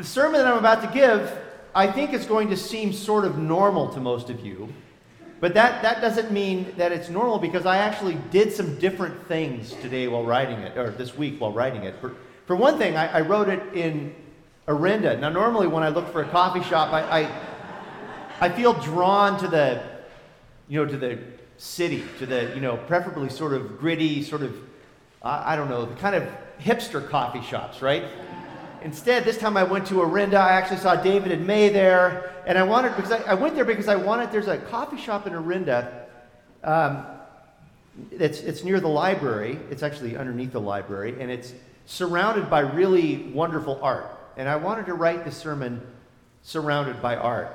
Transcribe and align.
The 0.00 0.06
sermon 0.06 0.40
that 0.40 0.46
I'm 0.46 0.56
about 0.56 0.80
to 0.80 0.88
give, 0.98 1.30
I 1.74 1.86
think 1.86 2.14
is 2.14 2.24
going 2.24 2.48
to 2.48 2.56
seem 2.56 2.90
sort 2.90 3.26
of 3.26 3.36
normal 3.36 3.90
to 3.90 4.00
most 4.00 4.30
of 4.30 4.40
you. 4.40 4.72
But 5.40 5.52
that, 5.52 5.82
that 5.82 6.00
doesn't 6.00 6.32
mean 6.32 6.72
that 6.78 6.90
it's 6.90 7.10
normal 7.10 7.38
because 7.38 7.66
I 7.66 7.76
actually 7.76 8.16
did 8.30 8.50
some 8.50 8.78
different 8.78 9.28
things 9.28 9.74
today 9.82 10.08
while 10.08 10.24
writing 10.24 10.56
it, 10.60 10.78
or 10.78 10.90
this 10.90 11.14
week 11.18 11.38
while 11.38 11.52
writing 11.52 11.82
it. 11.82 12.00
For, 12.00 12.14
for 12.46 12.56
one 12.56 12.78
thing, 12.78 12.96
I, 12.96 13.18
I 13.18 13.20
wrote 13.20 13.50
it 13.50 13.74
in 13.74 14.14
Orinda. 14.66 15.20
Now, 15.20 15.28
normally 15.28 15.66
when 15.66 15.82
I 15.82 15.90
look 15.90 16.10
for 16.12 16.22
a 16.22 16.28
coffee 16.30 16.62
shop, 16.62 16.94
I, 16.94 17.20
I, 17.20 17.40
I 18.40 18.48
feel 18.48 18.72
drawn 18.72 19.38
to 19.40 19.48
the, 19.48 19.82
you 20.66 20.82
know, 20.82 20.90
to 20.90 20.96
the 20.96 21.18
city, 21.58 22.04
to 22.20 22.24
the, 22.24 22.50
you 22.54 22.62
know, 22.62 22.78
preferably 22.78 23.28
sort 23.28 23.52
of 23.52 23.78
gritty, 23.78 24.22
sort 24.22 24.40
of, 24.40 24.56
I 25.22 25.56
don't 25.56 25.68
know, 25.68 25.84
the 25.84 25.96
kind 25.96 26.14
of 26.14 26.26
hipster 26.58 27.06
coffee 27.06 27.42
shops, 27.42 27.82
right? 27.82 28.04
Instead, 28.82 29.24
this 29.24 29.36
time 29.36 29.56
I 29.56 29.62
went 29.62 29.86
to 29.88 30.00
Orinda. 30.00 30.38
I 30.38 30.52
actually 30.52 30.78
saw 30.78 30.96
David 30.96 31.32
and 31.32 31.46
May 31.46 31.68
there. 31.68 32.32
And 32.46 32.56
I 32.56 32.62
wanted, 32.62 32.96
because 32.96 33.12
I, 33.12 33.18
I 33.22 33.34
went 33.34 33.54
there 33.54 33.64
because 33.64 33.88
I 33.88 33.96
wanted, 33.96 34.32
there's 34.32 34.48
a 34.48 34.58
coffee 34.58 34.96
shop 34.96 35.26
in 35.26 35.34
Orinda. 35.34 36.06
Um, 36.64 37.04
it's, 38.10 38.40
it's 38.40 38.64
near 38.64 38.80
the 38.80 38.88
library. 38.88 39.58
It's 39.70 39.82
actually 39.82 40.16
underneath 40.16 40.52
the 40.52 40.60
library. 40.60 41.20
And 41.20 41.30
it's 41.30 41.52
surrounded 41.86 42.48
by 42.48 42.60
really 42.60 43.30
wonderful 43.34 43.78
art. 43.82 44.06
And 44.36 44.48
I 44.48 44.56
wanted 44.56 44.86
to 44.86 44.94
write 44.94 45.24
the 45.24 45.32
sermon 45.32 45.82
surrounded 46.42 47.02
by 47.02 47.16
art. 47.16 47.54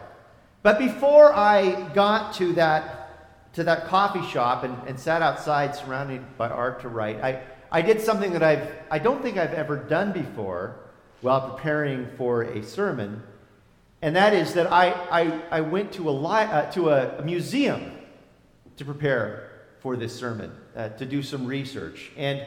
But 0.61 0.77
before 0.77 1.33
I 1.33 1.89
got 1.93 2.33
to 2.35 2.53
that, 2.53 3.53
to 3.53 3.63
that 3.63 3.87
coffee 3.87 4.25
shop 4.27 4.63
and, 4.63 4.77
and 4.87 4.99
sat 4.99 5.21
outside 5.21 5.75
surrounded 5.75 6.37
by 6.37 6.49
art 6.49 6.81
to 6.81 6.89
write, 6.89 7.23
I, 7.23 7.41
I 7.71 7.81
did 7.81 8.01
something 8.01 8.31
that 8.33 8.43
I've, 8.43 8.69
I 8.91 8.99
don't 8.99 9.21
think 9.21 9.37
I've 9.37 9.53
ever 9.53 9.77
done 9.77 10.11
before 10.11 10.75
while 11.25 11.49
preparing 11.49 12.07
for 12.17 12.43
a 12.43 12.61
sermon, 12.61 13.23
and 14.03 14.15
that 14.15 14.31
is 14.31 14.53
that 14.53 14.71
I, 14.71 14.91
I, 15.09 15.41
I 15.49 15.61
went 15.61 15.91
to, 15.93 16.07
a, 16.07 16.11
li- 16.11 16.27
uh, 16.27 16.69
to 16.73 16.89
a, 16.89 17.17
a, 17.17 17.23
museum 17.23 17.93
to 18.77 18.85
prepare 18.85 19.49
for 19.79 19.95
this 19.95 20.15
sermon, 20.15 20.51
uh, 20.75 20.89
to 20.89 21.05
do 21.05 21.23
some 21.23 21.47
research. 21.47 22.11
And 22.15 22.45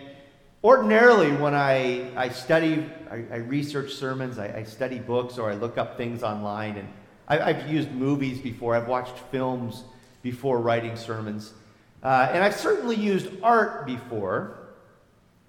ordinarily, 0.63 1.33
when 1.33 1.55
I, 1.55 2.17
I 2.17 2.29
study, 2.29 2.87
I, 3.11 3.25
I 3.33 3.37
research 3.39 3.95
sermons, 3.95 4.39
I, 4.39 4.59
I, 4.59 4.63
study 4.63 5.01
books, 5.01 5.39
or 5.39 5.51
I 5.51 5.55
look 5.55 5.77
up 5.77 5.97
things 5.97 6.23
online, 6.23 6.77
and 6.77 6.89
I, 7.27 7.53
have 7.53 7.69
used 7.69 7.91
movies 7.91 8.39
before, 8.39 8.77
I've 8.77 8.87
watched 8.87 9.19
films 9.33 9.83
before 10.23 10.61
writing 10.61 10.95
sermons. 10.95 11.53
Uh, 12.01 12.31
and 12.33 12.45
I've 12.45 12.55
certainly 12.55 12.95
used 12.95 13.29
art 13.43 13.87
before, 13.87 14.57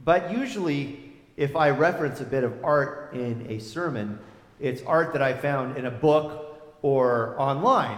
but 0.04 0.32
usually 0.32 1.09
if 1.40 1.56
I 1.56 1.70
reference 1.70 2.20
a 2.20 2.26
bit 2.26 2.44
of 2.44 2.66
art 2.66 3.12
in 3.14 3.46
a 3.50 3.60
sermon, 3.60 4.20
it's 4.60 4.82
art 4.82 5.14
that 5.14 5.22
I 5.22 5.32
found 5.32 5.78
in 5.78 5.86
a 5.86 5.92
book 5.92 6.62
or 6.82 7.34
online. 7.40 7.98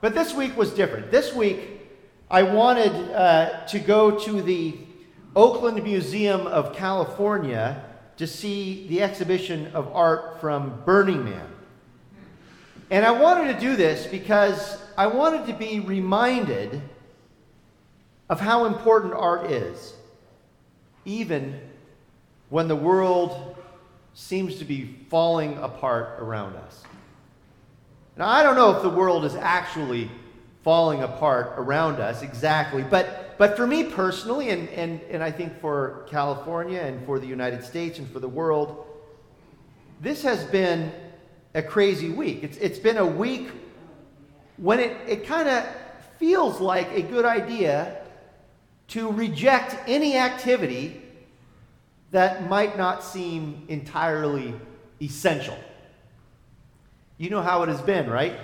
But 0.00 0.12
this 0.12 0.34
week 0.34 0.56
was 0.56 0.72
different. 0.72 1.12
This 1.12 1.32
week, 1.32 1.88
I 2.28 2.42
wanted 2.42 2.90
uh, 3.12 3.64
to 3.66 3.78
go 3.78 4.18
to 4.18 4.42
the 4.42 4.76
Oakland 5.36 5.80
Museum 5.84 6.48
of 6.48 6.74
California 6.74 7.84
to 8.16 8.26
see 8.26 8.88
the 8.88 9.02
exhibition 9.02 9.68
of 9.72 9.94
art 9.94 10.40
from 10.40 10.82
Burning 10.84 11.24
Man. 11.24 11.46
And 12.90 13.06
I 13.06 13.12
wanted 13.12 13.54
to 13.54 13.60
do 13.60 13.76
this 13.76 14.08
because 14.08 14.82
I 14.98 15.06
wanted 15.06 15.46
to 15.46 15.52
be 15.52 15.78
reminded 15.78 16.82
of 18.28 18.40
how 18.40 18.64
important 18.64 19.14
art 19.14 19.48
is, 19.48 19.94
even 21.04 21.69
when 22.50 22.68
the 22.68 22.76
world 22.76 23.56
seems 24.12 24.56
to 24.56 24.64
be 24.64 24.96
falling 25.08 25.56
apart 25.58 26.20
around 26.20 26.56
us. 26.56 26.82
Now, 28.16 28.28
I 28.28 28.42
don't 28.42 28.56
know 28.56 28.76
if 28.76 28.82
the 28.82 28.90
world 28.90 29.24
is 29.24 29.34
actually 29.36 30.10
falling 30.62 31.02
apart 31.02 31.54
around 31.56 32.00
us 32.00 32.22
exactly, 32.22 32.82
but, 32.82 33.38
but 33.38 33.56
for 33.56 33.66
me 33.66 33.84
personally, 33.84 34.50
and, 34.50 34.68
and, 34.70 35.00
and 35.10 35.22
I 35.22 35.30
think 35.30 35.58
for 35.60 36.06
California 36.10 36.80
and 36.80 37.04
for 37.06 37.18
the 37.18 37.26
United 37.26 37.64
States 37.64 37.98
and 37.98 38.10
for 38.10 38.18
the 38.20 38.28
world, 38.28 38.84
this 40.00 40.22
has 40.22 40.44
been 40.44 40.92
a 41.54 41.62
crazy 41.62 42.10
week. 42.10 42.42
It's, 42.42 42.56
it's 42.58 42.78
been 42.78 42.98
a 42.98 43.06
week 43.06 43.48
when 44.56 44.80
it, 44.80 44.96
it 45.06 45.26
kind 45.26 45.48
of 45.48 45.66
feels 46.18 46.60
like 46.60 46.90
a 46.92 47.02
good 47.02 47.24
idea 47.24 48.02
to 48.88 49.10
reject 49.10 49.76
any 49.86 50.16
activity 50.16 51.00
that 52.10 52.48
might 52.48 52.76
not 52.76 53.04
seem 53.04 53.64
entirely 53.68 54.54
essential. 55.00 55.56
You 57.18 57.30
know 57.30 57.42
how 57.42 57.62
it 57.62 57.68
has 57.68 57.80
been, 57.80 58.08
right? 58.08 58.34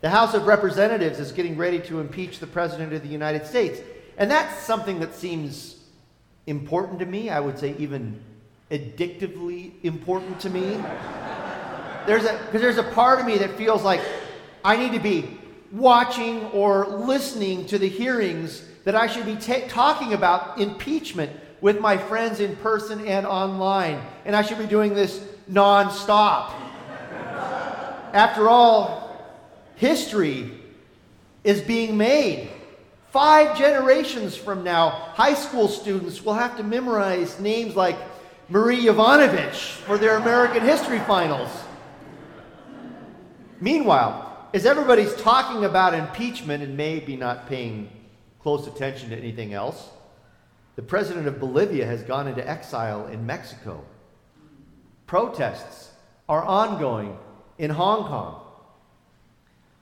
The 0.00 0.10
House 0.10 0.34
of 0.34 0.46
Representatives 0.46 1.18
is 1.18 1.32
getting 1.32 1.56
ready 1.56 1.80
to 1.80 1.98
impeach 1.98 2.38
the 2.38 2.46
President 2.46 2.92
of 2.92 3.02
the 3.02 3.08
United 3.08 3.46
States. 3.46 3.80
And 4.16 4.30
that's 4.30 4.62
something 4.62 5.00
that 5.00 5.14
seems 5.14 5.76
important 6.46 6.98
to 7.00 7.06
me. 7.06 7.30
I 7.30 7.40
would 7.40 7.58
say 7.58 7.74
even 7.78 8.20
addictively 8.70 9.72
important 9.82 10.38
to 10.40 10.50
me. 10.50 10.76
There's 12.06 12.24
a 12.24 12.38
because 12.46 12.60
there's 12.60 12.78
a 12.78 12.82
part 12.82 13.20
of 13.20 13.26
me 13.26 13.38
that 13.38 13.56
feels 13.56 13.82
like 13.82 14.00
I 14.64 14.76
need 14.76 14.92
to 14.92 15.00
be 15.00 15.38
watching 15.72 16.44
or 16.46 16.86
listening 16.86 17.66
to 17.66 17.78
the 17.78 17.88
hearings 17.88 18.64
that 18.84 18.94
I 18.94 19.06
should 19.06 19.26
be 19.26 19.36
talking 19.68 20.14
about 20.14 20.58
impeachment 20.58 21.32
with 21.60 21.80
my 21.80 21.96
friends 21.96 22.40
in 22.40 22.56
person 22.56 23.06
and 23.06 23.26
online. 23.26 24.00
And 24.24 24.34
I 24.36 24.42
should 24.42 24.58
be 24.58 24.66
doing 24.66 24.94
this 24.94 25.24
nonstop. 25.50 26.52
After 28.12 28.48
all, 28.48 29.16
history 29.76 30.50
is 31.44 31.60
being 31.60 31.96
made. 31.96 32.50
Five 33.10 33.56
generations 33.56 34.36
from 34.36 34.62
now, 34.62 34.90
high 34.90 35.34
school 35.34 35.68
students 35.68 36.24
will 36.24 36.34
have 36.34 36.56
to 36.58 36.62
memorize 36.62 37.40
names 37.40 37.74
like 37.74 37.96
Marie 38.48 38.84
Yovanovitch 38.84 39.72
for 39.86 39.98
their 39.98 40.16
American 40.16 40.62
history 40.62 41.00
finals. 41.00 41.50
Meanwhile, 43.60 44.48
as 44.54 44.64
everybody's 44.64 45.14
talking 45.16 45.64
about 45.64 45.94
impeachment 45.94 46.62
and 46.62 46.76
maybe 46.76 47.16
not 47.16 47.48
paying 47.48 47.90
close 48.40 48.66
attention 48.66 49.10
to 49.10 49.16
anything 49.16 49.52
else, 49.52 49.90
the 50.78 50.82
president 50.84 51.26
of 51.26 51.40
Bolivia 51.40 51.84
has 51.84 52.04
gone 52.04 52.28
into 52.28 52.48
exile 52.48 53.08
in 53.08 53.26
Mexico. 53.26 53.82
Protests 55.08 55.90
are 56.28 56.44
ongoing 56.44 57.18
in 57.58 57.68
Hong 57.68 58.04
Kong. 58.06 58.40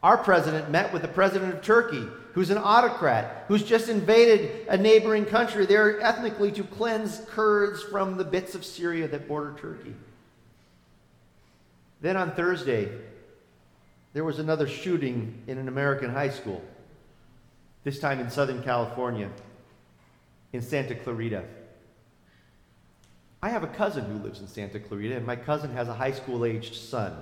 Our 0.02 0.16
president 0.16 0.70
met 0.70 0.94
with 0.94 1.02
the 1.02 1.08
president 1.08 1.52
of 1.52 1.60
Turkey, 1.60 2.02
who's 2.32 2.48
an 2.48 2.56
autocrat, 2.56 3.44
who's 3.46 3.62
just 3.62 3.90
invaded 3.90 4.66
a 4.68 4.78
neighboring 4.78 5.26
country 5.26 5.66
there 5.66 6.00
ethnically 6.00 6.50
to 6.52 6.64
cleanse 6.64 7.20
Kurds 7.28 7.82
from 7.82 8.16
the 8.16 8.24
bits 8.24 8.54
of 8.54 8.64
Syria 8.64 9.06
that 9.06 9.28
border 9.28 9.54
Turkey. 9.60 9.94
Then 12.00 12.16
on 12.16 12.34
Thursday, 12.34 12.90
there 14.14 14.24
was 14.24 14.38
another 14.38 14.66
shooting 14.66 15.42
in 15.46 15.58
an 15.58 15.68
American 15.68 16.08
high 16.08 16.30
school, 16.30 16.64
this 17.84 17.98
time 17.98 18.18
in 18.18 18.30
Southern 18.30 18.62
California 18.62 19.28
in 20.52 20.62
Santa 20.62 20.94
Clarita. 20.94 21.44
I 23.42 23.50
have 23.50 23.62
a 23.62 23.68
cousin 23.68 24.04
who 24.06 24.18
lives 24.18 24.40
in 24.40 24.48
Santa 24.48 24.80
Clarita, 24.80 25.16
and 25.16 25.26
my 25.26 25.36
cousin 25.36 25.72
has 25.72 25.88
a 25.88 25.94
high 25.94 26.12
school 26.12 26.44
aged 26.44 26.74
son. 26.74 27.16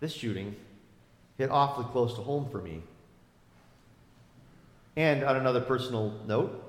This 0.00 0.12
shooting 0.12 0.56
hit 1.36 1.50
awfully 1.50 1.86
close 1.92 2.14
to 2.14 2.22
home 2.22 2.48
for 2.50 2.60
me. 2.60 2.82
And 4.96 5.22
on 5.22 5.36
another 5.36 5.60
personal 5.60 6.20
note, 6.26 6.64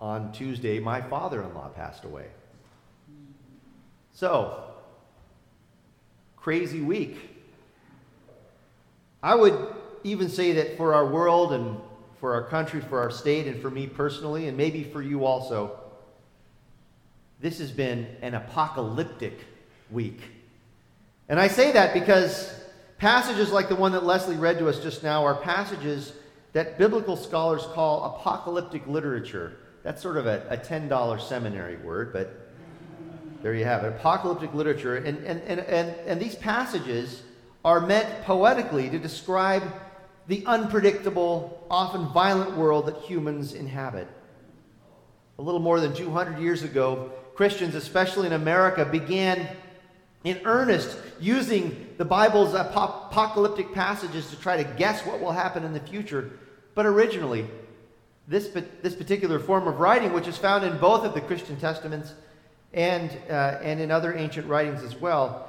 on 0.00 0.32
Tuesday, 0.32 0.80
my 0.80 1.00
father 1.00 1.42
in 1.42 1.54
law 1.54 1.68
passed 1.68 2.04
away. 2.04 2.26
So, 4.12 4.64
crazy 6.36 6.80
week. 6.80 7.16
I 9.22 9.34
would 9.34 9.74
even 10.04 10.28
say 10.28 10.52
that 10.52 10.76
for 10.76 10.94
our 10.94 11.06
world 11.06 11.52
and 11.52 11.78
for 12.26 12.34
our 12.34 12.42
country, 12.42 12.80
for 12.80 12.98
our 12.98 13.08
state, 13.08 13.46
and 13.46 13.62
for 13.62 13.70
me 13.70 13.86
personally, 13.86 14.48
and 14.48 14.56
maybe 14.56 14.82
for 14.82 15.00
you 15.00 15.24
also, 15.24 15.78
this 17.38 17.60
has 17.60 17.70
been 17.70 18.04
an 18.20 18.34
apocalyptic 18.34 19.38
week. 19.92 20.20
And 21.28 21.38
I 21.38 21.46
say 21.46 21.70
that 21.70 21.94
because 21.94 22.52
passages 22.98 23.52
like 23.52 23.68
the 23.68 23.76
one 23.76 23.92
that 23.92 24.02
Leslie 24.02 24.34
read 24.34 24.58
to 24.58 24.68
us 24.68 24.80
just 24.80 25.04
now 25.04 25.24
are 25.24 25.36
passages 25.36 26.14
that 26.52 26.78
biblical 26.78 27.16
scholars 27.16 27.62
call 27.74 28.16
apocalyptic 28.16 28.84
literature. 28.88 29.58
That's 29.84 30.02
sort 30.02 30.16
of 30.16 30.26
a, 30.26 30.44
a 30.50 30.56
$10 30.56 31.20
seminary 31.20 31.76
word, 31.76 32.12
but 32.12 32.50
there 33.40 33.54
you 33.54 33.64
have 33.64 33.84
it. 33.84 33.94
Apocalyptic 34.00 34.52
literature. 34.52 34.96
And, 34.96 35.18
and, 35.18 35.40
and, 35.42 35.60
and, 35.60 35.90
and 36.08 36.20
these 36.20 36.34
passages 36.34 37.22
are 37.64 37.78
meant 37.78 38.24
poetically 38.24 38.90
to 38.90 38.98
describe 38.98 39.62
the 40.28 40.44
unpredictable, 40.46 41.66
often 41.70 42.06
violent 42.08 42.56
world 42.56 42.86
that 42.86 42.96
humans 42.98 43.52
inhabit. 43.52 44.08
A 45.38 45.42
little 45.42 45.60
more 45.60 45.80
than 45.80 45.94
200 45.94 46.40
years 46.40 46.62
ago, 46.62 47.12
Christians, 47.34 47.74
especially 47.74 48.26
in 48.26 48.32
America, 48.32 48.84
began 48.84 49.46
in 50.24 50.40
earnest, 50.44 50.96
using 51.20 51.94
the 51.98 52.04
Bible's 52.04 52.54
apocalyptic 52.54 53.72
passages 53.72 54.28
to 54.30 54.40
try 54.40 54.60
to 54.60 54.64
guess 54.76 55.06
what 55.06 55.20
will 55.20 55.32
happen 55.32 55.62
in 55.62 55.72
the 55.72 55.80
future. 55.80 56.32
But 56.74 56.86
originally, 56.86 57.46
this, 58.26 58.48
this 58.82 58.94
particular 58.94 59.38
form 59.38 59.68
of 59.68 59.78
writing, 59.78 60.12
which 60.12 60.26
is 60.26 60.36
found 60.36 60.64
in 60.64 60.78
both 60.78 61.04
of 61.04 61.14
the 61.14 61.20
Christian 61.20 61.56
Testaments 61.60 62.14
and, 62.72 63.10
uh, 63.30 63.58
and 63.62 63.80
in 63.80 63.92
other 63.92 64.14
ancient 64.14 64.48
writings 64.48 64.82
as 64.82 64.96
well, 64.96 65.48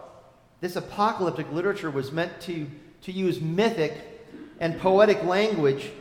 this 0.61 0.75
apocalyptic 0.75 1.51
literature 1.51 1.89
was 1.89 2.11
meant 2.11 2.39
to, 2.41 2.67
to 3.01 3.11
use 3.11 3.41
mythic 3.41 4.16
and 4.59 4.79
poetic 4.79 5.23
language 5.23 5.91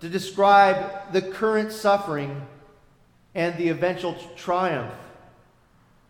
to 0.00 0.08
describe 0.08 1.12
the 1.12 1.22
current 1.22 1.72
suffering 1.72 2.46
and 3.34 3.56
the 3.58 3.68
eventual 3.68 4.14
triumph 4.36 4.92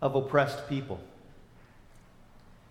of 0.02 0.14
oppressed 0.14 0.68
people. 0.68 1.00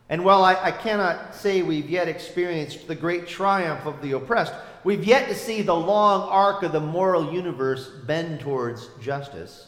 And 0.10 0.24
while 0.24 0.44
I, 0.44 0.56
I, 0.56 0.72
cannot 0.72 1.34
say 1.34 1.62
we've 1.64 1.90
yet 1.90 2.08
experienced 2.08 2.88
the 2.88 2.94
great 2.94 3.28
triumph 3.28 3.86
of 3.86 4.02
the 4.02 4.12
oppressed, 4.12 4.54
we've 4.84 5.04
yet 5.04 5.28
to 5.30 5.36
see 5.36 5.64
the 5.64 5.76
long 5.76 6.30
arc 6.30 6.62
of 6.62 6.74
the 6.74 6.80
moral 6.80 7.34
universe 7.34 7.90
bend 8.06 8.40
towards 8.40 8.90
justice. 9.02 9.68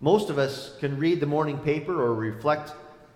Most 0.00 0.28
of 0.28 0.38
us 0.38 0.76
can 0.80 0.98
read 0.98 1.20
the 1.20 1.26
morning 1.26 1.58
paper 1.58 2.02
or 2.02 2.14
reflect 2.14 2.72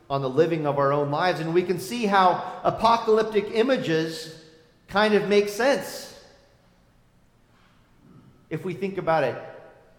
on 0.09 0.23
the 0.23 0.29
living 0.29 0.67
of 0.67 0.79
our 0.79 0.93
own 0.93 1.11
lives, 1.11 1.41
and 1.41 1.53
we 1.53 1.63
can 1.63 1.79
see 1.79 2.07
how 2.07 2.61
apocalyptic 2.63 3.51
images 3.53 4.44
kind 4.89 5.15
of 5.15 5.29
makes 5.29 5.53
sense 5.53 6.15
if 8.51 8.65
we 8.65 8.75
think 8.75 8.99
about 8.99 9.25
it 9.25 9.37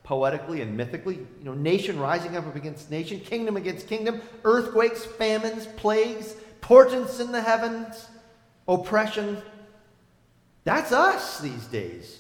poetically 0.04 0.62
and 0.62 0.78
mythically, 0.78 1.16
you 1.16 1.44
know, 1.44 1.54
nation 1.54 2.00
rising 2.00 2.38
up 2.38 2.56
against 2.56 2.92
nation, 2.92 3.20
kingdom 3.20 3.58
against 3.58 3.88
kingdom, 3.88 4.22
earthquakes, 4.44 5.04
famines, 5.04 5.66
plagues, 5.78 6.36
portents 6.62 7.20
in 7.20 7.32
the 7.32 7.42
heavens, 7.42 8.08
oppression. 8.68 9.38
That's 10.64 10.92
us 10.92 11.40
these 11.40 11.66
days, 11.66 12.20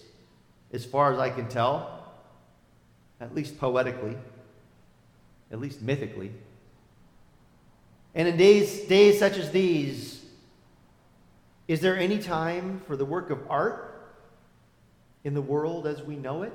as 0.73 0.83
far 0.83 1.13
as 1.13 1.19
I 1.19 1.29
can 1.29 1.47
tell, 1.47 2.11
at 3.21 3.33
least 3.33 3.59
poetically, 3.59 4.17
at 5.51 5.59
least 5.59 5.81
mythically. 5.81 6.31
And 8.15 8.27
in 8.27 8.37
days, 8.37 8.81
days 8.81 9.19
such 9.19 9.37
as 9.37 9.51
these, 9.51 10.14
is 11.67 11.81
there 11.81 11.97
any 11.97 12.19
time 12.19 12.81
for 12.85 12.95
the 12.95 13.05
work 13.05 13.29
of 13.29 13.39
art 13.49 14.13
in 15.23 15.33
the 15.33 15.41
world 15.41 15.87
as 15.87 16.03
we 16.03 16.15
know 16.15 16.43
it? 16.43 16.53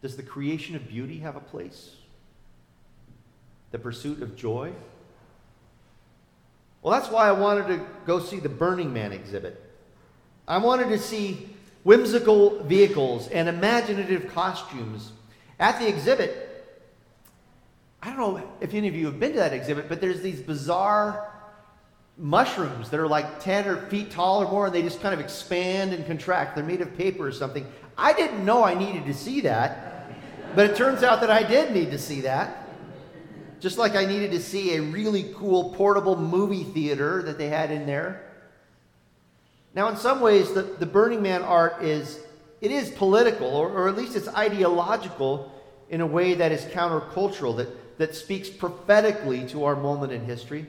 Does 0.00 0.16
the 0.16 0.22
creation 0.22 0.76
of 0.76 0.88
beauty 0.88 1.18
have 1.18 1.36
a 1.36 1.40
place? 1.40 1.90
The 3.70 3.78
pursuit 3.78 4.22
of 4.22 4.36
joy? 4.36 4.72
Well, 6.82 6.98
that's 6.98 7.10
why 7.10 7.28
I 7.28 7.32
wanted 7.32 7.68
to 7.68 7.86
go 8.06 8.18
see 8.18 8.38
the 8.38 8.48
Burning 8.48 8.92
Man 8.92 9.12
exhibit. 9.12 9.60
I 10.46 10.58
wanted 10.58 10.88
to 10.88 10.98
see 10.98 11.48
whimsical 11.84 12.62
vehicles 12.64 13.28
and 13.28 13.48
imaginative 13.48 14.32
costumes 14.32 15.12
at 15.58 15.78
the 15.78 15.88
exhibit. 15.88 16.48
I 18.02 18.08
don't 18.08 18.18
know 18.18 18.52
if 18.60 18.74
any 18.74 18.88
of 18.88 18.96
you 18.96 19.06
have 19.06 19.20
been 19.20 19.32
to 19.32 19.38
that 19.38 19.52
exhibit, 19.52 19.88
but 19.88 20.00
there's 20.00 20.20
these 20.20 20.40
bizarre 20.40 21.30
mushrooms 22.16 22.90
that 22.90 23.00
are 23.00 23.08
like 23.08 23.40
10 23.40 23.66
or 23.66 23.76
feet 23.88 24.10
tall 24.10 24.42
or 24.42 24.50
more, 24.50 24.66
and 24.66 24.74
they 24.74 24.82
just 24.82 25.00
kind 25.00 25.14
of 25.14 25.20
expand 25.20 25.92
and 25.92 26.06
contract. 26.06 26.54
They're 26.54 26.64
made 26.64 26.80
of 26.80 26.96
paper 26.96 27.26
or 27.26 27.32
something. 27.32 27.66
I 27.96 28.12
didn't 28.12 28.44
know 28.44 28.64
I 28.64 28.74
needed 28.74 29.06
to 29.06 29.14
see 29.14 29.40
that, 29.42 30.10
but 30.54 30.70
it 30.70 30.76
turns 30.76 31.02
out 31.02 31.20
that 31.20 31.30
I 31.30 31.42
did 31.42 31.72
need 31.72 31.90
to 31.90 31.98
see 31.98 32.22
that. 32.22 32.68
Just 33.60 33.78
like 33.78 33.94
I 33.94 34.04
needed 34.04 34.32
to 34.32 34.40
see 34.40 34.74
a 34.74 34.82
really 34.82 35.32
cool 35.36 35.72
portable 35.74 36.16
movie 36.16 36.64
theater 36.64 37.22
that 37.22 37.38
they 37.38 37.48
had 37.48 37.70
in 37.70 37.86
there. 37.86 38.28
Now, 39.74 39.88
in 39.88 39.96
some 39.96 40.20
ways, 40.20 40.52
the, 40.52 40.62
the 40.62 40.86
Burning 40.86 41.22
Man 41.22 41.42
art 41.42 41.82
is 41.82 42.20
it 42.60 42.70
is 42.70 42.90
political, 42.90 43.48
or, 43.48 43.70
or 43.70 43.88
at 43.88 43.96
least 43.96 44.16
it's 44.16 44.28
ideological 44.28 45.52
in 45.88 46.00
a 46.00 46.06
way 46.06 46.34
that 46.34 46.52
is 46.52 46.64
countercultural, 46.66 47.56
that, 47.56 47.98
that 47.98 48.14
speaks 48.14 48.48
prophetically 48.48 49.46
to 49.48 49.64
our 49.64 49.76
moment 49.76 50.12
in 50.12 50.24
history. 50.24 50.66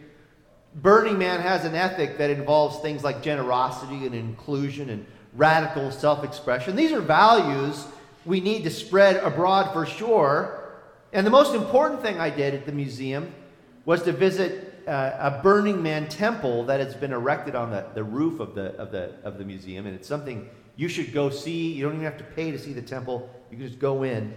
Burning 0.76 1.18
Man 1.18 1.40
has 1.40 1.66
an 1.66 1.76
ethic 1.76 2.18
that 2.18 2.30
involves 2.30 2.80
things 2.80 3.04
like 3.04 3.22
generosity 3.22 4.06
and 4.06 4.16
inclusion 4.16 4.90
and 4.90 5.06
radical 5.34 5.92
self 5.92 6.24
expression. 6.24 6.76
These 6.76 6.92
are 6.92 7.02
values 7.02 7.86
we 8.26 8.40
need 8.40 8.64
to 8.64 8.70
spread 8.70 9.18
abroad 9.18 9.72
for 9.74 9.86
sure. 9.86 10.60
And 11.12 11.28
the 11.28 11.32
most 11.32 11.54
important 11.54 12.02
thing 12.02 12.20
I 12.20 12.30
did 12.30 12.54
at 12.54 12.66
the 12.66 12.72
museum 12.72 13.34
was 13.86 14.02
to 14.04 14.12
visit 14.12 14.84
uh, 14.88 15.12
a 15.20 15.42
Burning 15.44 15.84
Man 15.84 16.08
temple 16.10 16.66
that 16.66 16.80
has 16.80 16.96
been 16.96 17.14
erected 17.14 17.56
on 17.56 17.70
the, 17.70 17.86
the 17.94 18.04
roof 18.04 18.40
of 18.40 18.56
the, 18.56 18.76
of, 18.76 18.92
the, 18.92 19.14
of 19.24 19.38
the 19.38 19.46
museum. 19.46 19.86
And 19.86 19.96
it's 19.96 20.08
something 20.08 20.50
you 20.76 20.88
should 20.88 21.14
go 21.14 21.30
see. 21.30 21.72
You 21.72 21.84
don't 21.84 21.94
even 21.94 22.06
have 22.06 22.18
to 22.18 22.24
pay 22.24 22.52
to 22.52 22.58
see 22.58 22.74
the 22.74 22.82
temple, 22.82 23.30
you 23.52 23.58
can 23.58 23.68
just 23.68 23.80
go 23.80 24.04
in. 24.04 24.34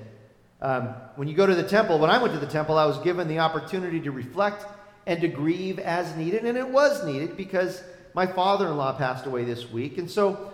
Um, 0.61 0.89
when 1.17 1.29
you 1.29 1.35
go 1.35 1.47
to 1.47 1.55
the 1.55 1.63
temple, 1.63 1.99
when 1.99 2.11
I 2.11 2.21
went 2.21 2.33
to 2.35 2.41
the 2.41 2.47
temple, 2.47 2.79
I 2.79 2.87
was 2.87 2.99
given 2.99 3.29
the 3.29 3.39
opportunity 3.39 4.01
to 4.01 4.11
reflect 4.11 4.65
and 5.07 5.21
to 5.21 5.29
grieve 5.29 5.79
as 5.79 6.15
needed. 6.17 6.45
And 6.45 6.59
it 6.59 6.69
was 6.69 7.05
needed 7.05 7.37
because 7.37 7.83
my 8.13 8.27
father 8.27 8.67
in 8.69 8.77
law 8.77 8.93
passed 8.93 9.27
away 9.27 9.45
this 9.45 9.71
week. 9.71 9.99
And 9.99 10.11
so 10.11 10.53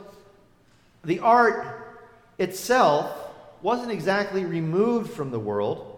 the 1.05 1.21
art 1.21 2.03
itself 2.39 3.11
wasn't 3.63 3.93
exactly 3.93 4.45
removed 4.45 5.13
from 5.13 5.31
the 5.31 5.39
world, 5.39 5.89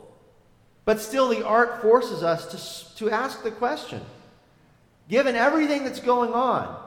but 0.84 1.00
still 1.00 1.28
the 1.28 1.44
art 1.44 1.82
forces 1.82 2.22
us 2.22 2.94
to, 2.94 2.96
to 2.96 3.10
ask 3.10 3.42
the 3.42 3.50
question 3.50 4.00
given 5.08 5.34
everything 5.36 5.84
that's 5.84 6.00
going 6.00 6.32
on, 6.32 6.82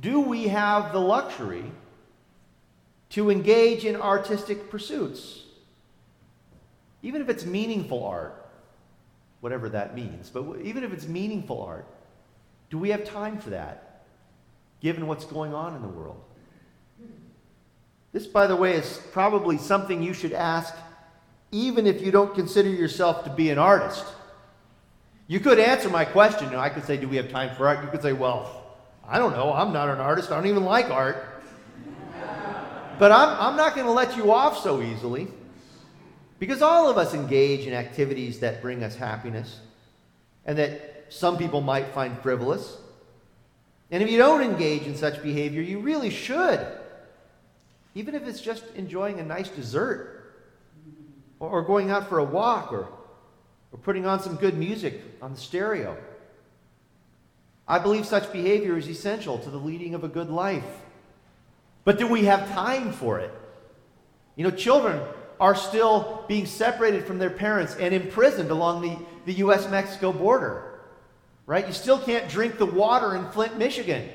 do 0.00 0.20
we 0.20 0.48
have 0.48 0.92
the 0.92 0.98
luxury 0.98 1.64
to 3.10 3.30
engage 3.30 3.84
in 3.84 3.96
artistic 3.96 4.70
pursuits? 4.70 5.42
Even 7.02 7.22
if 7.22 7.28
it's 7.28 7.46
meaningful 7.46 8.04
art 8.04 8.43
whatever 9.44 9.68
that 9.68 9.94
means. 9.94 10.30
But 10.30 10.62
even 10.62 10.84
if 10.84 10.94
it's 10.94 11.06
meaningful 11.06 11.60
art, 11.60 11.84
do 12.70 12.78
we 12.78 12.88
have 12.88 13.04
time 13.04 13.36
for 13.36 13.50
that, 13.50 14.06
given 14.80 15.06
what's 15.06 15.26
going 15.26 15.52
on 15.52 15.76
in 15.76 15.82
the 15.82 15.88
world? 15.88 16.18
This, 18.10 18.26
by 18.26 18.46
the 18.46 18.56
way, 18.56 18.72
is 18.72 19.02
probably 19.12 19.58
something 19.58 20.02
you 20.02 20.14
should 20.14 20.32
ask 20.32 20.74
even 21.52 21.86
if 21.86 22.00
you 22.00 22.10
don't 22.10 22.34
consider 22.34 22.70
yourself 22.70 23.22
to 23.24 23.30
be 23.30 23.50
an 23.50 23.58
artist. 23.58 24.06
You 25.26 25.40
could 25.40 25.58
answer 25.58 25.90
my 25.90 26.06
question. 26.06 26.54
I 26.54 26.70
could 26.70 26.84
say, 26.84 26.96
Do 26.96 27.06
we 27.06 27.16
have 27.16 27.28
time 27.28 27.54
for 27.54 27.68
art? 27.68 27.84
You 27.84 27.90
could 27.90 28.00
say, 28.00 28.14
Well, 28.14 28.64
I 29.06 29.18
don't 29.18 29.32
know. 29.32 29.52
I'm 29.52 29.74
not 29.74 29.90
an 29.90 29.98
artist. 29.98 30.30
I 30.30 30.36
don't 30.36 30.46
even 30.46 30.64
like 30.64 30.88
art. 30.88 31.22
But 32.98 33.12
I'm, 33.12 33.28
I'm 33.38 33.56
not 33.58 33.74
going 33.74 33.86
to 33.86 33.92
let 33.92 34.16
you 34.16 34.32
off 34.32 34.62
so 34.62 34.80
easily. 34.80 35.28
Because 36.38 36.62
all 36.62 36.90
of 36.90 36.98
us 36.98 37.14
engage 37.14 37.66
in 37.66 37.72
activities 37.72 38.40
that 38.40 38.60
bring 38.60 38.82
us 38.82 38.96
happiness 38.96 39.60
and 40.44 40.58
that 40.58 41.06
some 41.08 41.38
people 41.38 41.60
might 41.60 41.88
find 41.88 42.18
frivolous. 42.20 42.76
And 43.90 44.02
if 44.02 44.10
you 44.10 44.18
don't 44.18 44.42
engage 44.42 44.82
in 44.82 44.96
such 44.96 45.22
behavior, 45.22 45.62
you 45.62 45.78
really 45.78 46.10
should. 46.10 46.66
Even 47.94 48.14
if 48.14 48.26
it's 48.26 48.40
just 48.40 48.64
enjoying 48.74 49.20
a 49.20 49.24
nice 49.24 49.48
dessert 49.48 50.10
or, 51.38 51.62
going 51.62 51.90
out 51.90 52.08
for 52.08 52.18
a 52.18 52.24
walk 52.24 52.72
or, 52.72 52.88
or 53.72 53.78
putting 53.82 54.06
on 54.06 54.20
some 54.20 54.36
good 54.36 54.56
music 54.56 55.02
on 55.20 55.32
the 55.32 55.38
stereo. 55.38 55.96
I 57.68 57.78
believe 57.78 58.06
such 58.06 58.32
behavior 58.32 58.76
is 58.76 58.88
essential 58.88 59.38
to 59.38 59.50
the 59.50 59.58
leading 59.58 59.94
of 59.94 60.04
a 60.04 60.08
good 60.08 60.30
life. 60.30 60.64
But 61.84 61.98
do 61.98 62.06
we 62.06 62.24
have 62.24 62.50
time 62.52 62.92
for 62.92 63.18
it? 63.18 63.30
You 64.36 64.44
know, 64.44 64.50
children 64.50 65.00
are 65.40 65.54
still 65.54 66.24
being 66.28 66.46
separated 66.46 67.04
from 67.06 67.18
their 67.18 67.30
parents 67.30 67.76
and 67.76 67.94
imprisoned 67.94 68.50
along 68.50 68.82
the, 68.82 68.96
the 69.26 69.34
US 69.44 69.68
Mexico 69.70 70.12
border. 70.12 70.80
Right? 71.46 71.66
You 71.66 71.72
still 71.72 71.98
can't 71.98 72.28
drink 72.28 72.58
the 72.58 72.66
water 72.66 73.14
in 73.14 73.28
Flint, 73.30 73.58
Michigan. 73.58 74.08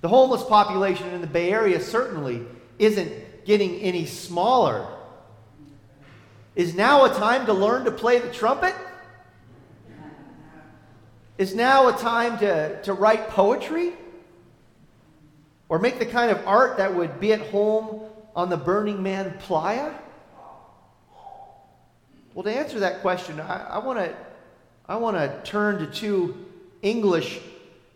The 0.00 0.08
homeless 0.08 0.42
population 0.44 1.08
in 1.08 1.20
the 1.20 1.26
Bay 1.26 1.52
Area 1.52 1.80
certainly 1.80 2.46
isn't 2.78 3.44
getting 3.44 3.76
any 3.80 4.06
smaller. 4.06 4.86
Is 6.54 6.74
now 6.74 7.04
a 7.04 7.10
time 7.10 7.46
to 7.46 7.52
learn 7.52 7.84
to 7.84 7.90
play 7.90 8.18
the 8.18 8.32
trumpet? 8.32 8.74
Is 11.36 11.54
now 11.54 11.88
a 11.88 11.92
time 11.92 12.38
to, 12.38 12.82
to 12.82 12.92
write 12.92 13.28
poetry? 13.30 13.92
Or 15.68 15.78
make 15.78 15.98
the 15.98 16.06
kind 16.06 16.30
of 16.30 16.46
art 16.46 16.78
that 16.78 16.94
would 16.94 17.20
be 17.20 17.32
at 17.32 17.40
home 17.50 18.02
on 18.34 18.50
the 18.50 18.56
Burning 18.56 19.02
Man 19.02 19.36
playa? 19.38 19.92
Well, 22.34 22.44
to 22.44 22.52
answer 22.52 22.80
that 22.80 23.00
question, 23.00 23.40
I 23.40 23.78
want 23.78 23.98
to 23.98 24.14
I 24.86 24.96
want 24.96 25.16
to 25.16 25.40
turn 25.48 25.78
to 25.78 25.86
two 25.86 26.46
English 26.82 27.40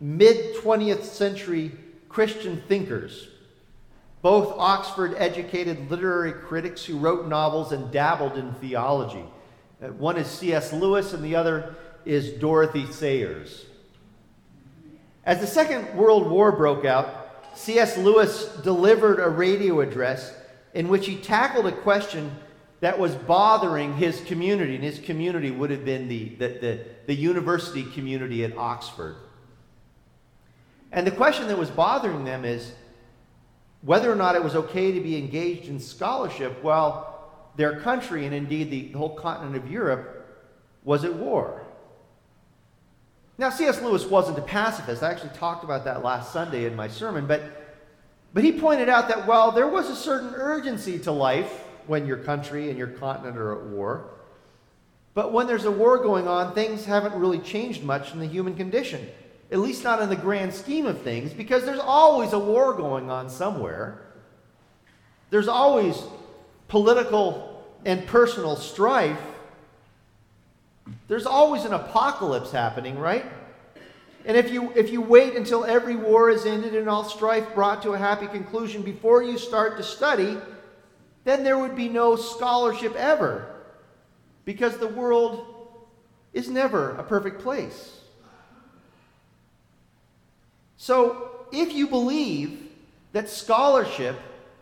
mid 0.01 0.57
20th 0.57 1.05
century 1.05 1.73
Christian 2.09 2.63
thinkers, 2.69 3.29
both 4.23 4.55
Oxford 4.57 5.15
educated 5.19 5.91
literary 5.91 6.33
critics 6.33 6.85
who 6.85 6.99
wrote 6.99 7.27
novels 7.27 7.73
and 7.73 7.91
dabbled 7.91 8.37
in 8.37 8.53
theology. 8.55 9.25
Uh, 9.83 9.89
one 9.89 10.17
is 10.17 10.29
C.S. 10.29 10.73
Lewis, 10.73 11.13
and 11.13 11.25
the 11.25 11.35
other 11.35 11.75
is 12.05 12.33
Dorothy 12.35 12.87
Sayers. 12.87 13.65
As 15.25 15.41
the 15.41 15.47
Second 15.47 15.97
World 15.97 16.31
War 16.31 16.53
broke 16.53 16.85
out, 16.85 17.24
C.S. 17.55 17.97
Lewis 17.97 18.47
delivered 18.63 19.21
a 19.21 19.29
radio 19.29 19.81
address 19.81 20.35
in 20.75 20.89
which 20.89 21.07
he 21.07 21.17
tackled 21.17 21.67
a 21.67 21.73
question 21.73 22.35
that 22.81 22.99
was 22.99 23.15
bothering 23.15 23.97
his 23.97 24.21
community, 24.23 24.75
and 24.75 24.85
his 24.85 24.99
community 24.99 25.51
would 25.51 25.71
have 25.71 25.85
been 25.85 26.09
the, 26.09 26.31
the, 26.31 26.49
the, 26.49 26.85
the 27.07 27.15
university 27.15 27.83
community 27.83 28.45
at 28.45 28.57
Oxford. 28.59 29.17
And 30.93 31.07
the 31.07 31.13
question 31.13 31.49
that 31.49 31.59
was 31.59 31.71
bothering 31.71 32.25
them 32.25 32.45
is 32.45 32.73
whether 33.83 34.11
or 34.11 34.17
not 34.17 34.35
it 34.35 34.45
was 34.45 34.55
okay 34.55 34.93
to 34.93 35.01
be 35.01 35.17
engaged 35.17 35.69
in 35.69 35.81
scholarship 35.81 36.63
while 36.63 37.31
their 37.57 37.81
country, 37.81 38.27
and 38.27 38.35
indeed 38.35 38.71
the, 38.71 38.89
the 38.93 38.99
whole 38.99 39.15
continent 39.15 39.57
of 39.57 39.71
Europe, 39.71 40.27
was 40.85 41.05
at 41.05 41.15
war. 41.15 41.64
Now, 43.37 43.51
C.S. 43.51 43.83
Lewis 43.83 44.05
wasn't 44.05 44.39
a 44.39 44.43
pacifist. 44.43 45.03
I 45.03 45.11
actually 45.11 45.31
talked 45.31 45.65
about 45.65 45.85
that 45.85 46.05
last 46.05 46.33
Sunday 46.33 46.67
in 46.67 46.77
my 46.77 46.87
sermon, 46.87 47.27
but, 47.27 47.43
but 48.33 48.45
he 48.45 48.53
pointed 48.53 48.89
out 48.89 49.09
that 49.09 49.27
while 49.27 49.51
there 49.51 49.67
was 49.67 49.91
a 49.91 49.97
certain 49.97 50.33
urgency 50.35 50.99
to 51.01 51.13
life 51.13 51.65
when 51.87 52.07
your 52.07 52.19
country 52.19 52.71
and 52.71 52.79
your 52.79 52.87
continent 52.87 53.37
are 53.37 53.59
at 53.59 53.67
war, 53.67 54.11
but 55.15 55.33
when 55.33 55.47
there's 55.47 55.65
a 55.65 55.71
war 55.71 55.99
going 55.99 56.29
on, 56.29 56.55
things 56.55 56.85
haven't 56.85 57.15
really 57.15 57.39
changed 57.39 57.83
much 57.83 58.13
in 58.13 58.21
the 58.21 58.27
human 58.27 58.55
condition, 58.57 59.09
at 59.51 59.59
least 59.59 59.83
not 59.83 60.01
in 60.01 60.09
the 60.09 60.17
grand 60.17 60.55
scheme 60.55 60.87
of 60.87 61.03
things, 61.03 61.33
because 61.33 61.65
there's 61.65 61.81
always 61.81 62.33
a 62.33 62.39
war 62.39 62.73
going 62.75 63.11
on 63.11 63.29
somewhere. 63.29 64.01
There's 65.31 65.49
always 65.49 66.01
political 66.69 67.65
and 67.85 68.07
personal 68.07 68.57
strife 68.57 69.21
there's 71.09 71.27
always 71.27 71.65
an 71.65 71.73
apocalypse 71.73 72.51
happening, 72.51 72.99
right? 72.99 73.25
And 74.27 74.37
if 74.37 74.51
you, 74.51 74.73
if 74.75 74.91
you 74.91 75.01
wait 75.01 75.37
until 75.37 75.65
every 75.65 75.97
war 75.97 76.31
is 76.31 76.47
ended 76.47 76.75
and 76.75 76.89
all 76.89 77.05
strife 77.05 77.55
brought 77.55 77.83
to 77.83 77.93
a 77.93 77.99
happy 77.99 78.27
conclusion 78.27 78.83
before 78.83 79.23
you 79.23 79.37
start 79.37 79.77
to 79.77 79.83
study, 79.83 80.39
then 81.25 81.45
there 81.45 81.59
would 81.59 81.77
be 81.77 81.89
no 81.89 82.17
scholarship 82.17 82.95
ever. 82.97 83.51
Because 84.45 84.79
the 84.79 84.89
world 84.89 85.47
is 86.33 86.49
never 86.49 86.93
a 86.93 87.03
perfect 87.03 87.41
place. 87.41 88.01
So, 90.77 91.31
if 91.53 91.73
you 91.73 91.87
believe 91.87 92.69
that 93.13 93.31
scholarship 93.31 94.17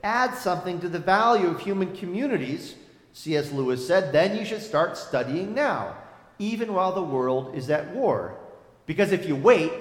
adds 0.05 0.39
something 0.39 0.81
to 0.81 0.89
the 0.89 0.99
value 0.99 1.49
of 1.49 1.61
human 1.61 1.97
communities, 1.97 2.75
C.S. 3.13 3.51
Lewis 3.51 3.87
said, 3.87 4.13
then 4.13 4.37
you 4.37 4.45
should 4.45 4.63
start 4.63 4.97
studying 4.97 5.55
now 5.55 5.97
even 6.43 6.75
while 6.75 6.93
the 6.93 7.03
world 7.03 7.55
is 7.55 7.71
at 7.71 7.95
war. 7.95 8.37
Because 8.85 9.13
if 9.13 9.27
you 9.27 9.37
wait, 9.37 9.73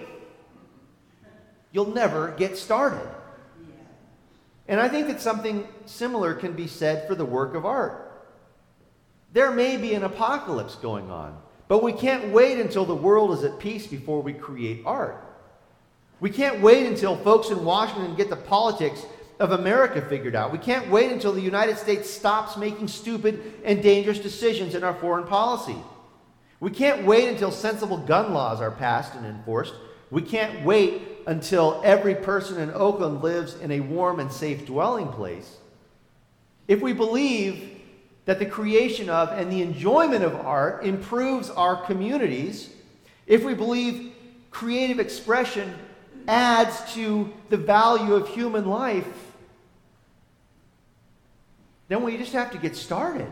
you'll 1.71 1.93
never 1.93 2.31
get 2.37 2.57
started. 2.57 3.07
And 4.67 4.79
I 4.79 4.87
think 4.87 5.07
that 5.07 5.19
something 5.19 5.67
similar 5.85 6.35
can 6.35 6.53
be 6.53 6.67
said 6.67 7.07
for 7.07 7.15
the 7.15 7.25
work 7.25 7.55
of 7.55 7.65
art. 7.65 8.07
There 9.33 9.51
may 9.51 9.75
be 9.77 9.93
an 9.95 10.03
apocalypse 10.03 10.75
going 10.75 11.09
on, 11.09 11.37
but 11.67 11.81
we 11.81 11.93
can't 11.93 12.31
wait 12.31 12.59
until 12.59 12.85
the 12.85 12.95
world 12.95 13.31
is 13.31 13.43
at 13.43 13.59
peace 13.59 13.87
before 13.87 14.21
we 14.21 14.33
create 14.33 14.83
art. 14.85 15.25
We 16.19 16.29
can't 16.29 16.61
wait 16.61 16.85
until 16.85 17.15
folks 17.17 17.49
in 17.49 17.65
Washington 17.65 18.15
get 18.15 18.29
the 18.29 18.35
politics 18.35 19.03
of 19.39 19.51
America 19.51 20.01
figured 20.01 20.35
out. 20.35 20.51
We 20.51 20.59
can't 20.59 20.89
wait 20.91 21.11
until 21.11 21.33
the 21.33 21.41
United 21.41 21.77
States 21.77 22.07
stops 22.07 22.55
making 22.57 22.89
stupid 22.89 23.55
and 23.65 23.81
dangerous 23.81 24.19
decisions 24.19 24.75
in 24.75 24.83
our 24.83 24.93
foreign 24.93 25.25
policy. 25.25 25.77
We 26.61 26.69
can't 26.69 27.05
wait 27.05 27.27
until 27.27 27.51
sensible 27.51 27.97
gun 27.97 28.33
laws 28.33 28.61
are 28.61 28.71
passed 28.71 29.15
and 29.15 29.25
enforced. 29.25 29.73
We 30.11 30.21
can't 30.21 30.63
wait 30.63 31.01
until 31.25 31.81
every 31.83 32.13
person 32.13 32.59
in 32.59 32.71
Oakland 32.71 33.23
lives 33.23 33.55
in 33.55 33.71
a 33.71 33.79
warm 33.79 34.19
and 34.19 34.31
safe 34.31 34.65
dwelling 34.65 35.07
place. 35.09 35.57
If 36.67 36.79
we 36.79 36.93
believe 36.93 37.81
that 38.25 38.37
the 38.37 38.45
creation 38.45 39.09
of 39.09 39.29
and 39.29 39.51
the 39.51 39.63
enjoyment 39.63 40.23
of 40.23 40.35
art 40.35 40.85
improves 40.85 41.49
our 41.49 41.75
communities, 41.75 42.69
if 43.25 43.43
we 43.43 43.55
believe 43.55 44.13
creative 44.51 44.99
expression 44.99 45.73
adds 46.27 46.93
to 46.93 47.33
the 47.49 47.57
value 47.57 48.13
of 48.13 48.29
human 48.29 48.67
life, 48.67 49.07
then 51.87 52.03
we 52.03 52.17
just 52.17 52.33
have 52.33 52.51
to 52.51 52.59
get 52.59 52.75
started. 52.75 53.31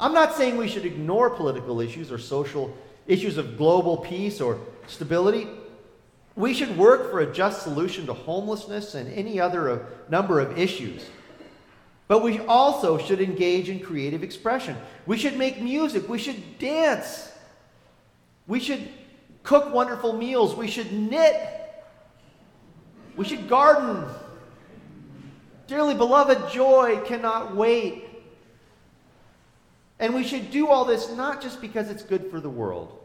I'm 0.00 0.12
not 0.12 0.34
saying 0.34 0.56
we 0.56 0.68
should 0.68 0.86
ignore 0.86 1.30
political 1.30 1.80
issues 1.80 2.12
or 2.12 2.18
social 2.18 2.76
issues 3.06 3.36
of 3.36 3.56
global 3.56 3.96
peace 3.96 4.40
or 4.40 4.60
stability. 4.86 5.48
We 6.36 6.54
should 6.54 6.76
work 6.78 7.10
for 7.10 7.20
a 7.20 7.32
just 7.32 7.62
solution 7.62 8.06
to 8.06 8.12
homelessness 8.12 8.94
and 8.94 9.12
any 9.12 9.40
other 9.40 9.86
number 10.08 10.38
of 10.38 10.56
issues. 10.56 11.04
But 12.06 12.22
we 12.22 12.38
also 12.40 12.96
should 12.96 13.20
engage 13.20 13.68
in 13.68 13.80
creative 13.80 14.22
expression. 14.22 14.76
We 15.04 15.18
should 15.18 15.36
make 15.36 15.60
music. 15.60 16.08
We 16.08 16.18
should 16.18 16.58
dance. 16.58 17.30
We 18.46 18.60
should 18.60 18.88
cook 19.42 19.74
wonderful 19.74 20.14
meals. 20.14 20.54
We 20.54 20.68
should 20.68 20.92
knit. 20.92 21.36
We 23.16 23.24
should 23.24 23.48
garden. 23.48 24.08
Dearly 25.66 25.94
beloved, 25.94 26.50
joy 26.50 27.02
cannot 27.04 27.54
wait. 27.54 28.07
And 29.98 30.14
we 30.14 30.24
should 30.24 30.50
do 30.50 30.68
all 30.68 30.84
this 30.84 31.10
not 31.10 31.42
just 31.42 31.60
because 31.60 31.90
it's 31.90 32.02
good 32.02 32.30
for 32.30 32.40
the 32.40 32.50
world. 32.50 32.98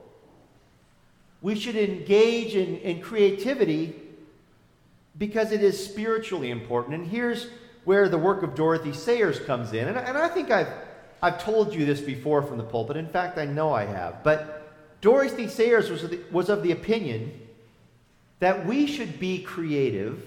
We 1.41 1.55
should 1.55 1.75
engage 1.75 2.55
in, 2.55 2.77
in 2.77 3.01
creativity 3.01 3.95
because 5.17 5.51
it 5.51 5.63
is 5.63 5.83
spiritually 5.83 6.51
important. 6.51 6.95
And 6.95 7.07
here's 7.07 7.47
where 7.83 8.07
the 8.07 8.17
work 8.17 8.43
of 8.43 8.55
Dorothy 8.55 8.93
Sayers 8.93 9.39
comes 9.39 9.73
in. 9.73 9.87
And, 9.87 9.97
and 9.97 10.17
I 10.17 10.27
think 10.29 10.51
I've, 10.51 10.71
I've 11.21 11.43
told 11.43 11.73
you 11.73 11.85
this 11.85 11.99
before 11.99 12.41
from 12.43 12.57
the 12.57 12.63
pulpit. 12.63 12.97
In 12.97 13.09
fact, 13.09 13.37
I 13.37 13.45
know 13.45 13.73
I 13.73 13.85
have. 13.85 14.23
But 14.23 14.99
Dorothy 15.01 15.47
Sayers 15.47 15.89
was 15.89 16.03
of 16.03 16.11
the, 16.11 16.19
was 16.31 16.49
of 16.49 16.63
the 16.63 16.71
opinion 16.71 17.39
that 18.39 18.65
we 18.65 18.87
should 18.87 19.19
be 19.19 19.41
creative 19.41 20.25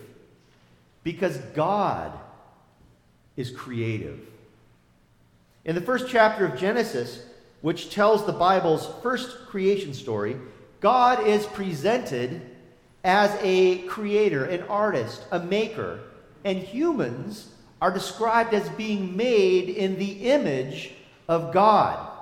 because 1.03 1.39
God 1.55 2.13
is 3.37 3.51
creative. 3.51 4.21
In 5.67 5.75
the 5.75 5.81
first 5.81 6.07
chapter 6.09 6.47
of 6.47 6.57
Genesis, 6.57 7.27
which 7.61 7.91
tells 7.91 8.25
the 8.25 8.33
Bible's 8.33 8.89
first 9.03 9.49
creation 9.49 9.95
story, 9.95 10.37
God 10.79 11.27
is 11.27 11.45
presented 11.45 12.41
as 13.03 13.37
a 13.43 13.79
creator, 13.89 14.45
an 14.45 14.63
artist, 14.69 15.25
a 15.33 15.41
maker, 15.41 15.99
and 16.45 16.57
humans 16.57 17.53
are 17.83 17.91
described 17.91 18.55
as 18.55 18.69
being 18.71 19.17
made 19.17 19.69
in 19.69 19.99
the 19.99 20.31
image 20.31 20.93
of 21.27 21.53
God. 21.53 22.13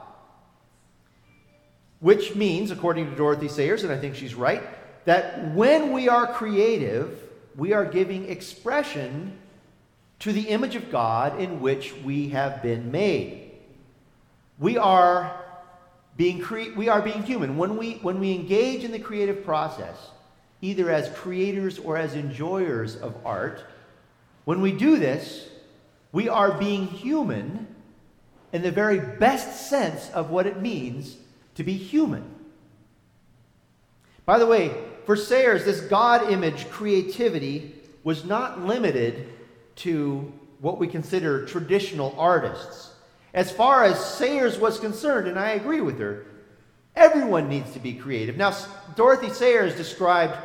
Which 2.01 2.35
means, 2.35 2.71
according 2.71 3.11
to 3.11 3.17
Dorothy 3.17 3.49
Sayers, 3.49 3.85
and 3.85 3.93
I 3.93 3.99
think 3.99 4.15
she's 4.15 4.35
right, 4.35 4.63
that 5.05 5.53
when 5.55 5.93
we 5.93 6.09
are 6.09 6.33
creative, 6.33 7.21
we 7.57 7.75
are 7.75 7.85
giving 7.85 8.31
expression 8.31 9.39
to 10.21 10.33
the 10.33 10.49
image 10.49 10.77
of 10.77 10.91
God 10.91 11.41
in 11.41 11.61
which 11.61 11.95
we 12.05 12.31
have 12.31 12.63
been 12.63 12.91
made. 12.91 13.53
We 14.59 14.79
are 14.79 15.41
being, 16.17 16.41
cre- 16.41 16.75
we 16.77 16.89
are 16.89 17.03
being 17.03 17.23
human. 17.23 17.57
When 17.57 17.77
we, 17.77 17.95
when 17.95 18.21
we 18.21 18.35
engage 18.35 18.85
in 18.85 18.93
the 18.93 18.99
creative 18.99 19.45
process, 19.45 19.97
either 20.61 20.91
as 20.91 21.09
creators 21.11 21.79
or 21.79 21.97
as 21.97 22.15
enjoyers 22.15 22.97
of 22.97 23.15
art, 23.25 23.65
when 24.45 24.61
we 24.61 24.73
do 24.73 24.99
this, 24.99 25.49
we 26.13 26.29
are 26.29 26.53
being 26.53 26.87
human 26.87 27.67
in 28.53 28.63
the 28.63 28.71
very 28.71 29.01
best 29.01 29.69
sense 29.69 30.09
of 30.11 30.31
what 30.31 30.47
it 30.47 30.61
means 30.61 31.17
to 31.57 31.65
be 31.65 31.75
human. 31.75 32.25
By 34.25 34.39
the 34.39 34.47
way, 34.47 34.73
for 35.07 35.17
Sayers, 35.17 35.65
this 35.65 35.81
God 35.81 36.31
image 36.31 36.71
creativity 36.71 37.75
was 38.05 38.25
not 38.25 38.65
limited 38.65 39.29
to 39.77 40.33
what 40.61 40.79
we 40.79 40.87
consider 40.87 41.47
traditional 41.47 42.15
artists. 42.19 42.93
As 43.33 43.51
far 43.51 43.85
as 43.85 44.05
Sayers 44.05 44.59
was 44.59 44.79
concerned, 44.79 45.29
and 45.29 45.39
I 45.39 45.51
agree 45.51 45.81
with 45.81 45.99
her, 45.99 46.27
everyone 46.95 47.49
needs 47.49 47.73
to 47.73 47.81
be 47.81 47.93
creative. 47.95 48.37
Now, 48.37 48.57
Dorothy 48.97 49.31
Sayers 49.31 49.75
described 49.75 50.37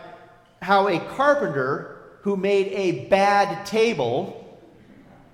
how 0.62 0.88
a 0.88 1.00
carpenter 1.00 1.96
who 2.22 2.36
made 2.36 2.68
a 2.68 3.06
bad 3.08 3.66
table 3.66 4.36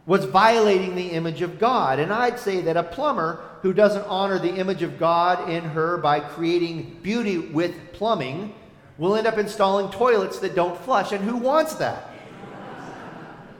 was 0.05 0.25
violating 0.25 0.95
the 0.95 1.11
image 1.11 1.41
of 1.41 1.57
God. 1.57 1.97
And 1.99 2.13
I'd 2.13 2.39
say 2.39 2.61
that 2.61 2.77
a 2.77 2.83
plumber 2.83 3.43
who 3.61 3.73
doesn't 3.73 4.05
honor 4.05 4.37
the 4.37 4.55
image 4.55 4.83
of 4.83 4.99
God 4.99 5.49
in 5.49 5.63
her 5.63 5.97
by 5.97 6.19
creating 6.19 6.99
beauty 7.01 7.39
with 7.39 7.93
plumbing 7.93 8.53
will 8.97 9.15
end 9.15 9.25
up 9.25 9.37
installing 9.37 9.89
toilets 9.91 10.39
that 10.39 10.55
don't 10.55 10.79
flush. 10.81 11.11
And 11.11 11.23
who 11.23 11.37
wants 11.37 11.75
that? 11.75 12.11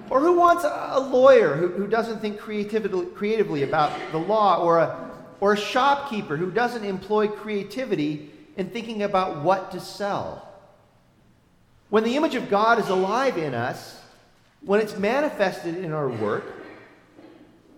Or 0.10 0.20
who 0.20 0.34
wants 0.34 0.64
a 0.64 1.00
lawyer 1.00 1.56
who, 1.56 1.70
who 1.70 1.88
doesn't 1.88 2.20
think 2.20 2.40
creatively, 2.40 3.06
creatively 3.08 3.64
about 3.64 3.92
the 4.12 4.20
law, 4.20 4.64
or 4.64 4.80
a, 4.80 5.12
or 5.40 5.54
a 5.54 5.58
shopkeeper 5.58 6.38
who 6.38 6.52
doesn't 6.52 6.84
employ 6.84 7.28
creativity 7.28 8.32
in 8.56 8.70
thinking 8.70 9.04
about 9.04 9.44
what 9.44 9.72
to 9.72 9.80
sell. 9.80 10.48
When 11.90 12.04
the 12.04 12.16
image 12.16 12.36
of 12.36 12.50
God 12.50 12.80
is 12.80 12.90
alive 12.90 13.38
in 13.38 13.54
us, 13.54 14.00
when 14.62 14.80
it's 14.80 14.98
manifested 14.98 15.78
in 15.78 15.92
our 15.92 16.10
work, 16.10 16.44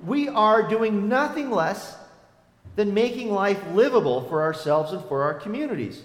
we 0.06 0.28
are 0.28 0.68
doing 0.68 1.10
nothing 1.10 1.50
less 1.50 1.98
than 2.76 2.94
making 2.94 3.32
life 3.32 3.62
livable 3.74 4.28
for 4.30 4.44
ourselves 4.44 4.94
and 4.94 5.04
for 5.06 5.24
our 5.24 5.34
communities. 5.34 6.04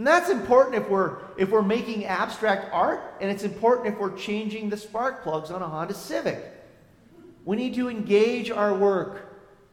And 0.00 0.06
that's 0.06 0.30
important 0.30 0.76
if 0.76 0.88
we're 0.88 1.18
if 1.36 1.50
we're 1.50 1.60
making 1.60 2.06
abstract 2.06 2.72
art, 2.72 3.02
and 3.20 3.30
it's 3.30 3.42
important 3.42 3.86
if 3.88 4.00
we're 4.00 4.16
changing 4.16 4.70
the 4.70 4.76
spark 4.78 5.22
plugs 5.22 5.50
on 5.50 5.60
a 5.60 5.68
Honda 5.68 5.92
Civic. 5.92 6.42
We 7.44 7.58
need 7.58 7.74
to 7.74 7.90
engage 7.90 8.50
our 8.50 8.72
work 8.72 9.26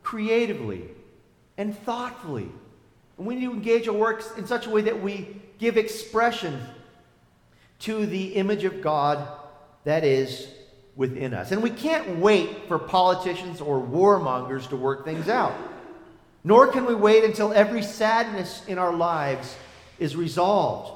creatively 0.03 0.83
and 1.57 1.77
thoughtfully. 1.79 2.51
And 3.17 3.25
we 3.25 3.35
need 3.35 3.45
to 3.45 3.53
engage 3.53 3.87
our 3.87 3.93
work 3.93 4.21
in 4.37 4.45
such 4.45 4.67
a 4.67 4.69
way 4.69 4.81
that 4.81 5.01
we 5.01 5.39
give 5.59 5.77
expression 5.77 6.59
to 7.79 8.05
the 8.05 8.35
image 8.35 8.65
of 8.65 8.81
God 8.81 9.25
that 9.85 10.03
is 10.03 10.49
within 10.97 11.33
us. 11.33 11.53
And 11.53 11.63
we 11.63 11.69
can't 11.69 12.19
wait 12.19 12.67
for 12.67 12.77
politicians 12.77 13.61
or 13.61 13.81
warmongers 13.81 14.67
to 14.71 14.75
work 14.75 15.05
things 15.05 15.29
out. 15.29 15.55
Nor 16.43 16.67
can 16.67 16.85
we 16.85 16.95
wait 16.95 17.23
until 17.23 17.53
every 17.53 17.81
sadness 17.81 18.61
in 18.67 18.77
our 18.77 18.93
lives 18.93 19.55
is 19.99 20.15
resolved. 20.15 20.93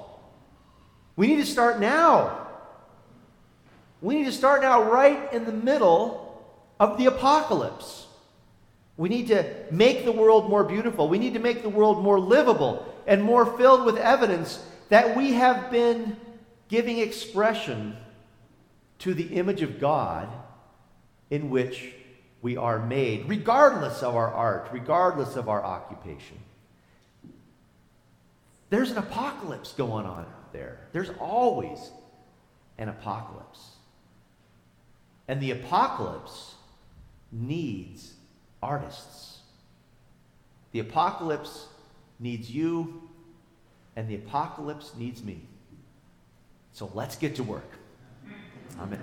We 1.15 1.27
need 1.27 1.37
to 1.37 1.45
start 1.45 1.79
now. 1.79 2.47
We 4.01 4.15
need 4.15 4.25
to 4.25 4.31
start 4.31 4.61
now, 4.61 4.83
right 4.83 5.31
in 5.31 5.45
the 5.45 5.51
middle 5.51 6.43
of 6.79 6.97
the 6.97 7.05
apocalypse. 7.05 8.07
We 8.97 9.09
need 9.09 9.27
to 9.27 9.45
make 9.69 10.05
the 10.05 10.11
world 10.11 10.49
more 10.49 10.63
beautiful. 10.63 11.07
We 11.07 11.19
need 11.19 11.33
to 11.33 11.39
make 11.39 11.61
the 11.61 11.69
world 11.69 12.03
more 12.03 12.19
livable 12.19 12.85
and 13.07 13.21
more 13.21 13.45
filled 13.57 13.85
with 13.85 13.97
evidence 13.97 14.63
that 14.89 15.15
we 15.15 15.33
have 15.33 15.71
been 15.71 16.17
giving 16.67 16.99
expression 16.99 17.95
to 18.99 19.13
the 19.13 19.35
image 19.35 19.61
of 19.61 19.79
God 19.79 20.27
in 21.29 21.49
which 21.49 21.93
we 22.41 22.57
are 22.57 22.79
made, 22.79 23.27
regardless 23.27 24.01
of 24.03 24.15
our 24.15 24.31
art, 24.31 24.69
regardless 24.71 25.35
of 25.35 25.47
our 25.47 25.63
occupation. 25.63 26.37
There's 28.71 28.89
an 28.89 28.97
apocalypse 28.97 29.73
going 29.73 30.05
on 30.05 30.21
out 30.21 30.53
there. 30.53 30.79
There's 30.93 31.09
always 31.19 31.91
an 32.77 32.87
apocalypse. 32.87 33.59
And 35.27 35.41
the 35.41 35.51
apocalypse 35.51 36.55
needs 37.31 38.13
artists. 38.63 39.39
The 40.71 40.79
apocalypse 40.79 41.67
needs 42.17 42.49
you, 42.49 43.09
and 43.97 44.07
the 44.07 44.15
apocalypse 44.15 44.93
needs 44.97 45.21
me. 45.21 45.41
So 46.71 46.89
let's 46.93 47.17
get 47.17 47.35
to 47.35 47.43
work. 47.43 47.77
Amen. 48.79 49.01